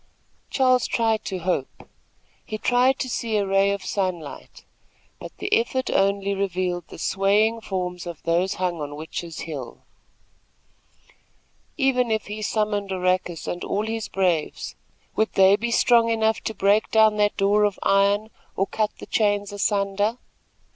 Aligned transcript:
Charles 0.49 0.87
tried 0.87 1.23
to 1.25 1.37
hope. 1.37 1.87
He 2.43 2.57
tried 2.57 2.97
to 2.97 3.07
see 3.07 3.37
a 3.37 3.45
ray 3.45 3.69
of 3.69 3.85
sunlight; 3.85 4.65
but 5.19 5.31
the 5.37 5.53
effort 5.55 5.91
only 5.91 6.33
revealed 6.33 6.87
the 6.87 6.97
swaying 6.97 7.61
forms 7.61 8.07
of 8.07 8.23
those 8.23 8.55
hung 8.55 8.81
on 8.81 8.95
Witches' 8.95 9.41
Hill. 9.41 9.83
Even 11.77 12.09
if 12.09 12.25
he 12.25 12.41
summoned 12.41 12.91
Oracus 12.91 13.45
and 13.45 13.63
all 13.63 13.85
his 13.85 14.07
braves, 14.07 14.75
would 15.15 15.33
they 15.33 15.55
be 15.55 15.69
strong 15.69 16.09
enough 16.09 16.41
to 16.45 16.55
break 16.55 16.89
down 16.89 17.17
that 17.17 17.37
door 17.37 17.63
of 17.63 17.77
iron, 17.83 18.31
or 18.55 18.65
cut 18.65 18.89
the 18.97 19.05
chains 19.05 19.51
asunder! 19.51 20.17